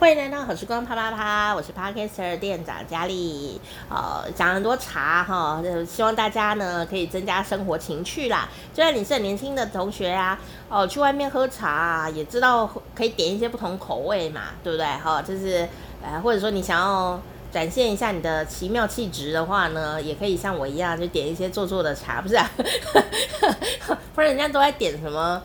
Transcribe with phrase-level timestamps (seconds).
[0.00, 3.60] 欢迎来到好时光啪啪啪，我是 Podcaster 店长佳丽。
[3.90, 8.48] 呃，讲很多茶哈，希望大家呢可以增加生活情趣啦。
[8.72, 10.40] 就算你是很年轻的同学啊，
[10.70, 14.86] 哦、去外面喝茶啊，也知道可以点一些不同口味嘛，对不对？
[14.86, 15.68] 哈，就是
[16.02, 17.20] 呃，或者说你想要。
[17.52, 22.48] 展现一下你的奇妙气质的话呢，也可以像我一样，就点一些做作的茶，不是啊？
[24.14, 25.42] 不然人家都在点什么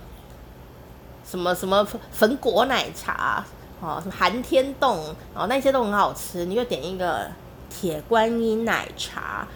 [1.28, 3.44] 什么什么粉果奶茶
[3.86, 6.46] 哦，什么寒天冻哦，那些都很好吃。
[6.46, 7.30] 你就点一个
[7.70, 9.48] 铁观音奶茶，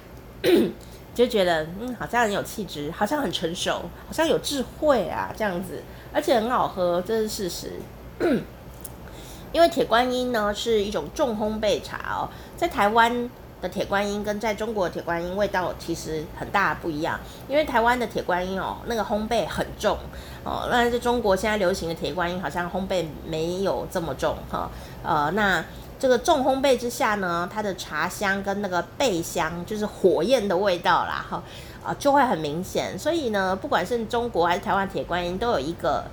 [1.16, 5.82] 就觉得嗯，好像很有气质，好像很成熟，好像有智慧啊，这样子，
[6.14, 7.74] 而且很好喝，这是事实。
[9.52, 13.28] 因为铁观音呢是一种重烘焙茶哦，在台湾
[13.62, 17.20] 的铁观音跟在中国的铁观音味道其实很大不一样。
[17.48, 19.98] 因为台湾的铁观音哦，那个烘焙很重
[20.44, 24.70] 哦，那在中国现在流行的铁观音好像烘焙没有这么重哈。
[25.04, 25.64] 呃，那
[26.00, 31.44] 这个重烘焙之下呢，它的茶香跟那个焙香，就是火焰的味道啦哈，
[31.84, 32.98] 啊就会很明显。
[32.98, 36.06] 所以呢，不管是中国还是台湾铁观音，都有一个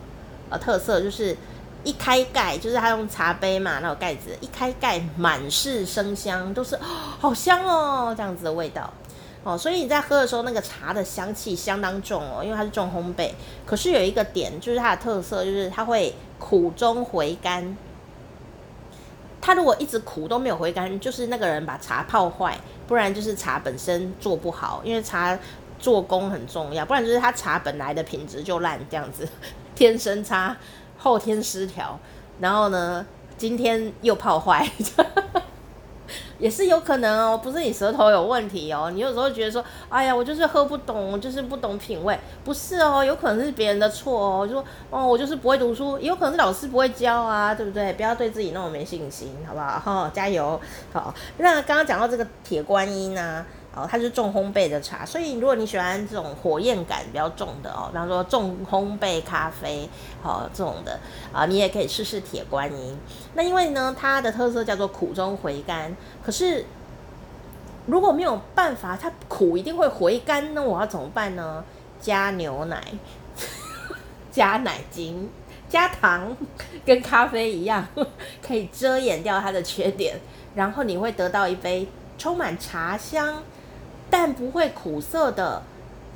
[0.50, 1.36] 呃特色，就是。
[1.86, 6.80] 一开盖就是他用茶杯嘛，那个盖子一开盖，满是生香，都是、哦、
[7.20, 8.92] 好香哦，这样子的味道
[9.44, 9.56] 哦。
[9.56, 13.30] 所以你在喝的时候，那个茶的香气相当重哦，因为它是重烘焙。
[13.64, 17.76] 可是有一个点，就是它的特色，就是它会苦中回甘。
[19.40, 25.38] 它如果一直苦都没有回甘，就是那个人把茶泡坏，不然就是茶本身做不好，因为茶
[25.78, 29.28] 做工很重要，不然就是它茶本来的品质就烂，这样子
[29.76, 30.56] 天生差。
[30.98, 31.98] 后天失调，
[32.40, 33.04] 然后呢，
[33.36, 34.68] 今天又泡坏，
[36.38, 37.38] 也是有可能哦。
[37.42, 44.46] 不是你舌头有问题哦，你有时候觉得说，哎呀，我就是喝不懂，我就是不懂品味，不是哦，有可能是别人的错哦。
[44.46, 47.92] 就说哦，我就是不会读书，也有可能是老师不会教啊，对不对？
[47.94, 49.78] 不要对自己那么没信心，好不好？
[49.78, 50.60] 哈，加油！
[50.92, 53.46] 好，那刚刚讲到这个铁观音呢、啊？
[53.76, 59.86] 哦，它是重烘焙的茶，所以如果你喜欢这种火焰感比较重的哦，比方说重烘焙咖啡，
[60.22, 60.98] 哦这种的
[61.30, 62.98] 啊，你也可以试试铁观音。
[63.34, 65.94] 那因为呢，它的特色叫做苦中回甘。
[66.24, 66.64] 可是
[67.84, 71.62] 如果没有办法，它苦一定会回甘，那我要怎么办呢？
[72.00, 72.82] 加牛奶，
[74.32, 75.28] 加奶精，
[75.68, 76.34] 加糖，
[76.86, 77.86] 跟咖啡一样，
[78.40, 80.18] 可以遮掩掉它的缺点，
[80.54, 83.42] 然后你会得到一杯充满茶香。
[84.10, 85.62] 但不会苦涩的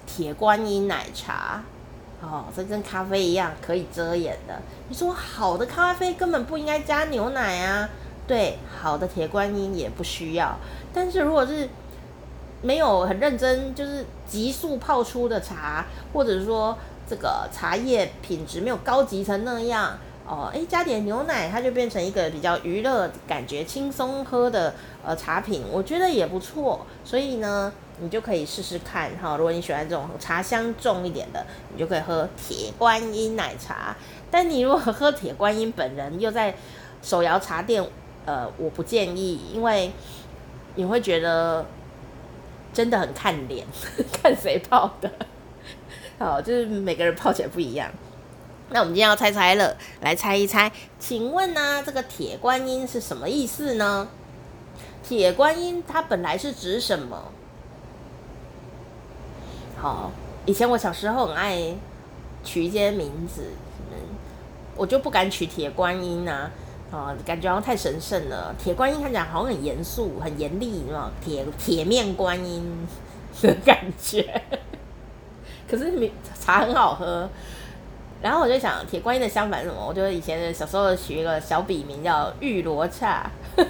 [0.06, 1.62] 铁观音奶茶，
[2.20, 4.60] 哦，这跟咖啡一样可以遮掩的。
[4.88, 7.88] 你说好的咖啡根本不应该加牛奶啊？
[8.26, 10.56] 对，好的铁观音也不需要。
[10.92, 11.68] 但是如果是
[12.62, 16.76] 没有很认真，就是急速泡出的茶，或者说
[17.08, 19.98] 这个茶叶品质没有高级成那样。
[20.30, 24.72] 哦，诶，加点牛奶，它就变成一个比较娱乐、感觉轻松喝的
[25.04, 26.86] 呃茶品，我觉得也不错。
[27.04, 29.36] 所以呢，你就可以试试看哈。
[29.36, 33.96] 如果你喜欢这种茶香重一点的，你就可以喝铁观音奶茶。
[34.30, 36.54] 但你如果喝铁观音本人又在
[37.02, 37.84] 手摇茶店，
[38.24, 39.90] 呃，我不建议，因为
[40.76, 41.66] 你会觉得
[42.72, 43.66] 真的很看脸，
[44.22, 45.10] 看谁泡的。
[46.20, 47.90] 好，就是每个人泡起来不一样。
[48.72, 50.70] 那我们今天要猜猜了，来猜一猜，
[51.00, 54.06] 请问呢、啊，这个铁观音是什么意思呢？
[55.02, 57.32] 铁观音它本来是指什么？
[59.76, 60.12] 好，
[60.46, 61.74] 以前我小时候很爱
[62.44, 63.50] 取一些名字，
[64.76, 66.48] 我就不敢取铁观音呐、
[66.92, 68.54] 啊，啊，感觉好像太神圣了。
[68.56, 71.10] 铁观音看起来好像很严肃、很严厉，是吧？
[71.20, 72.86] 铁铁面观音
[73.42, 74.40] 的感觉，
[75.68, 77.28] 可是你茶很好喝。
[78.22, 79.86] 然后我就想，铁观音的相反是什么？
[79.86, 83.30] 我觉得以前小时候取一个小笔名叫玉罗刹，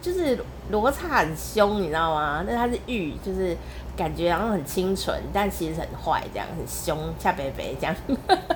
[0.00, 0.38] 就是
[0.70, 2.42] 罗刹很凶，你知道吗？
[2.48, 3.54] 那它是玉，就是
[3.94, 7.94] 感觉好像很清纯，但其实很坏，这样很凶，恰北北这样。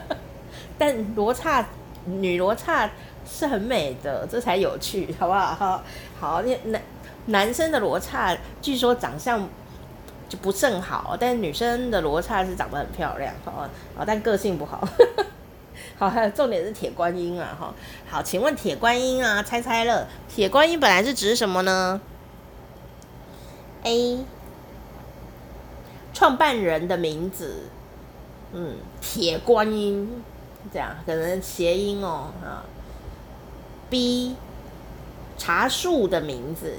[0.78, 1.66] 但罗刹
[2.06, 2.88] 女罗刹
[3.26, 5.54] 是很美的，这才有趣，好不好？
[5.54, 5.82] 好，
[6.18, 6.82] 好，那男
[7.26, 9.46] 男生的罗刹据说长相。
[10.30, 13.68] 就不甚好，但是女生的罗刹是长得很漂亮，好，
[14.06, 14.88] 但个性不好。
[15.98, 17.74] 好，还有重点是铁观音啊，哈，
[18.08, 22.00] 好，请问铁观音啊，猜猜乐，铁观音本来是指什么呢
[23.82, 24.24] ？A，
[26.14, 27.64] 创办人的名字，
[28.52, 30.22] 嗯，铁观音，
[30.72, 32.62] 这样可能谐音哦，啊。
[33.90, 34.36] B，
[35.36, 36.76] 茶树的名字，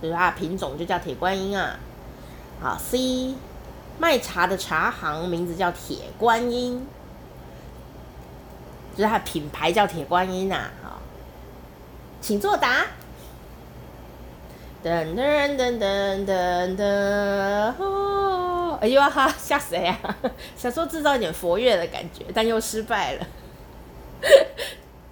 [0.00, 1.76] 就是它的品种就叫铁观音啊。
[2.60, 3.34] 好，C，
[3.98, 6.86] 卖茶的茶行名字叫铁观音。
[8.96, 10.68] 就是它品牌叫铁观音呐。
[10.82, 11.00] 好，
[12.20, 12.86] 请作答。
[14.82, 16.82] 噔噔噔噔噔噔，
[18.80, 19.98] 哎呦哈，吓死呀！
[20.56, 23.26] 想说制造一点佛乐的感觉，但又失败了。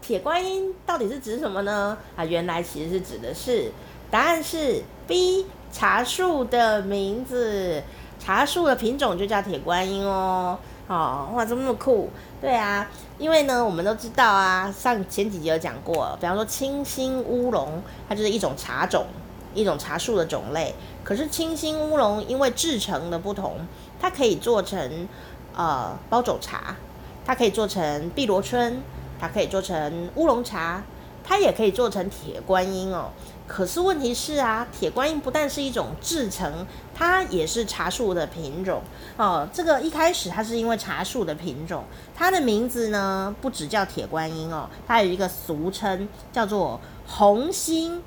[0.01, 1.99] 铁观音到底是指什么呢？
[2.17, 3.71] 啊，原来其实是指的是，
[4.11, 7.83] 答案是 B，茶树的名字，
[8.19, 10.59] 茶树的品种就叫铁观音哦。
[10.87, 12.11] 哦，哇，怎么那么酷？
[12.41, 12.89] 对啊，
[13.19, 19.07] 因为呢，我们都知道啊，上前几集有讲过，比方说清新乌龙，它就是一种茶种。
[19.55, 23.57] 一种茶树的种类，可是清新乌龙因为制成的不同，
[23.99, 25.09] 它可以做成
[25.57, 26.77] 呃包种茶，
[27.25, 28.81] 它可以做成碧螺春，
[29.19, 30.83] 它可以做成乌龙茶，
[31.25, 33.11] 它也可以做成铁观音哦。
[33.49, 38.83] 可是问题是啊，铁观音不但是一种制成，它也是茶树的品种
[39.17, 39.49] 哦。
[39.53, 41.83] 这个一开始它是因为茶树的品种，
[42.15, 48.03] 它的名字呢不只叫铁观音哦，它有一个俗称叫做红心。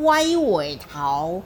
[0.00, 1.40] 歪尾桃，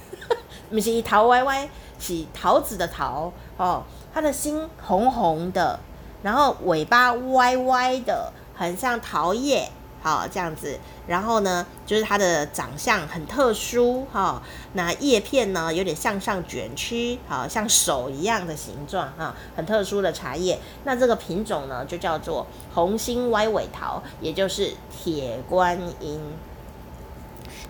[0.68, 1.66] 不是桃歪歪，
[1.98, 3.82] 是桃子的桃哦。
[4.12, 5.80] 它的心红红的，
[6.22, 9.70] 然后尾巴歪歪的，很像桃叶，
[10.02, 10.78] 好、哦、这样子。
[11.08, 20.58] 然后呢，就是它的长相很特殊，哈、那叶片呢，有点向上卷曲，好、像手一样的形状，哈、很特殊的茶叶。
[20.84, 26.20] 那这个品种呢，就叫做红心歪尾桃，也就是铁观音。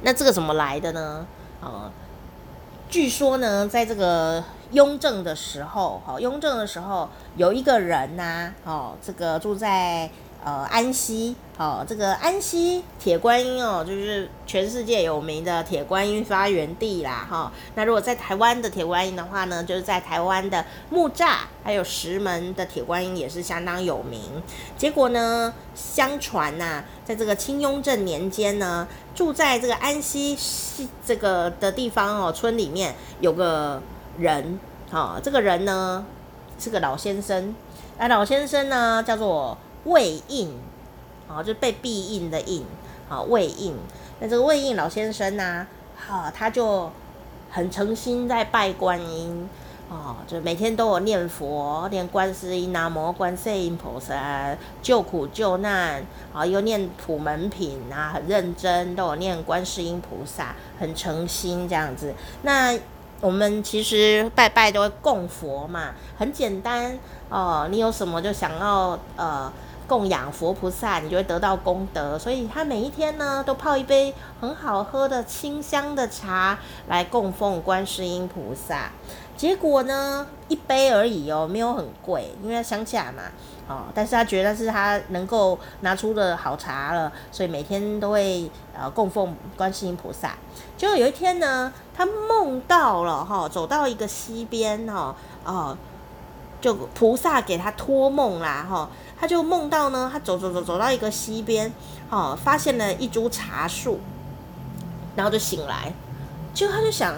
[0.02, 1.26] 那这个怎么来的呢？
[1.60, 1.90] 哦，
[2.88, 4.42] 据说呢，在这个
[4.72, 10.10] 雍正的时候，哈，雍正的时候有一个人呐，哦，这个住在。
[10.44, 24.20] 呃，安溪，哦，这个安溪铁观音哦，就是全世界有名的铁观音发源地啦，哈、那如果在台湾的铁观音的话呢，就是在台湾的木栅还有石门的铁观音也是相当有名。
[24.78, 28.86] 结果呢，相传呐、啊，在这个清雍正年间呢，
[29.16, 30.38] 住在这个安溪
[31.04, 33.82] 这个的地方哦，村里面有个
[34.16, 34.60] 人，
[34.92, 36.06] 哈、哦，这个人呢
[36.56, 37.52] 是个老先生，
[37.98, 39.58] 那老先生呢叫做。
[39.86, 40.52] 魏应，
[41.28, 42.64] 啊，就被闭印的印，
[43.08, 43.74] 啊，魏应。
[44.20, 45.66] 那这个魏应老先生呢、
[46.08, 46.90] 啊，他就
[47.50, 49.48] 很诚心在拜观音，
[49.90, 56.02] 哦，就每天都有念佛，念观世音、南无观世音菩萨，救苦救难，
[56.32, 62.14] 啊，又念普门品啊，很认真，都有念观世音菩萨，很诚心这样子。
[62.42, 62.76] 那
[63.20, 66.98] 我们其实拜拜都会供佛嘛，很简单
[67.28, 69.52] 哦，你有什么就想要呃。
[69.86, 72.18] 供养佛菩萨，你就会得到功德。
[72.18, 78.90] 所以他每一天呢，都泡一杯很好喝的清香的茶来供奉观世音菩萨。
[79.36, 83.24] 结果呢，一杯而已哦，没有很贵，因为乡下嘛，
[83.68, 83.84] 哦。
[83.94, 90.34] 但是他觉得是他能够拿出的好茶了，所以每天都会呃供奉观世音菩萨。
[90.78, 95.76] 结果有一天呢，他梦到了哈、走到一个溪边哈，哦，
[96.66, 98.78] 就菩萨给他托梦啦哈。
[98.80, 101.72] 哦他就梦到呢，他走走走走到一个溪边，
[102.10, 103.98] 哦，发现了一株茶树，
[105.16, 105.90] 然后就醒来，
[106.52, 107.14] 就他就想，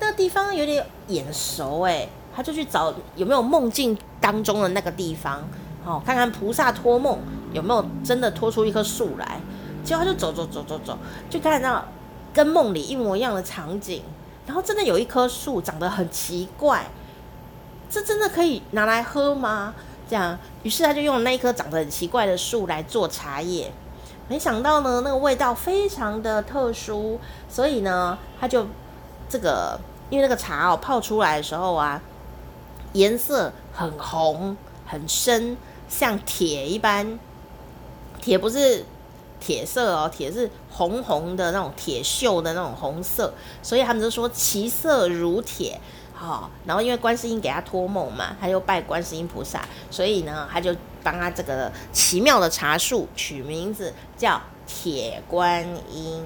[0.00, 5.46] 那地方有点眼熟诶，他就去找有没有梦境当中的那个地方，
[5.84, 7.18] 哦，看看菩萨托梦
[7.52, 9.38] 有没有真的托出一棵树来，
[9.84, 10.96] 结果他就走走走走走，
[11.28, 11.84] 就看到
[12.32, 14.02] 跟梦里一模一样的场景，
[14.46, 16.86] 然后真的有一棵树长得很奇怪，
[17.90, 19.74] 这真的可以拿来喝吗？
[20.08, 23.70] 这样，于是他就用那一棵长得很奇怪的树来做茶叶，
[24.26, 28.66] 没想到呢，那个味道非常的特殊，所以呢，他就
[29.28, 29.78] 这个，
[30.08, 32.00] 因为那个茶哦泡出来的时候啊，
[32.94, 35.56] 颜色很红很深，
[35.90, 37.18] 像铁一般，
[38.20, 38.86] 铁不是
[39.40, 45.78] 铁色哦，铁是红红的那种铁锈的那种红色，所以他们就说其色如铁。
[46.18, 56.24] 好、哦，然后因为观世音给他托梦嘛，他又拜观世音菩萨，所以呢，他就帮他这个奇妙的茶树取名字叫铁观音。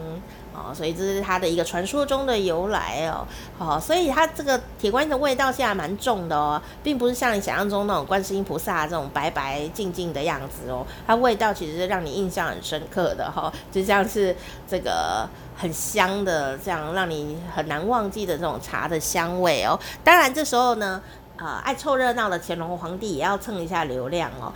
[0.54, 3.26] 哦，所以这是它的一个传说中的由来哦。
[3.58, 10.86] 好、哦，所以它这个铁观音的味道现在蛮重的哦，并不是像你想象中那种观世音菩萨这种白白净净的样子哦。
[11.06, 14.36] 它味道其实是让你印象很深刻的哈、哦，就像是
[14.68, 19.78] 这个很香的，这样让你很难忘记的这种茶的香味哦。
[20.04, 21.00] 当然这时候呢。
[21.38, 24.52] 呃，爱凑热闹的乾隆皇帝也要蹭一下流量哦。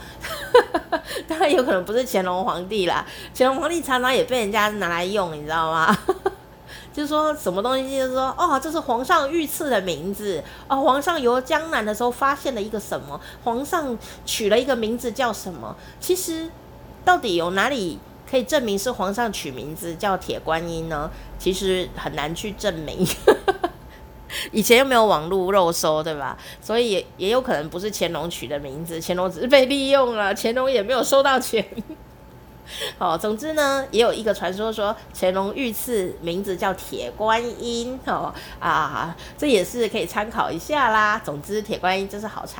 [1.29, 5.97] 当然有可能不是乾隆皇帝啦，乾隆皇帝常常也被人家拿来用，你知道吗？
[6.93, 10.81] 就是说什么东西，就是说哦，这是皇上御赐的名字哦。
[10.81, 15.77] 皇上游江南的时候发现了一个什么，皇上取了一个名字叫什么？
[16.01, 16.49] 其实
[17.05, 21.11] 到底有哪里可以证明是皇上取名字叫铁观音呢？
[21.39, 23.07] 其实很难去证明。
[24.57, 26.35] 以前又没有网络肉搜，对吧？
[26.63, 31.63] 所以也也有可能不是乾隆取的名字，乾隆只是被利用了，乾隆也没有收到钱。
[32.99, 41.21] 哦，总之呢，也有一个传说说乾隆御赐名字叫铁观音，哦啊，这也是可以参考一下啦。
[41.23, 42.55] 总之，铁观音真是好茶